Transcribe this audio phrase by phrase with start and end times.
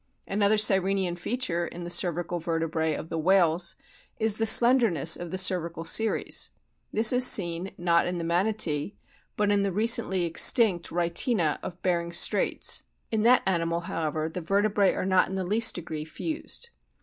[0.25, 3.75] Another Sirenian feature in the cervical vertebrae of the whales
[4.17, 6.49] is the slender ness of the cervical series.
[6.91, 8.95] This is seen not in the Manatee,
[9.37, 14.95] but in the recently extinct Rhytina of Behring's Straits; in that animal, however, the vertebrae
[14.95, 16.71] are not in the least decree fused.